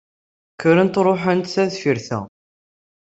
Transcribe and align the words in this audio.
Kkrent 0.53 1.01
ruḥen 1.05 1.39
ta 1.41 1.63
deffir 1.69 1.97
ta. 2.07 2.19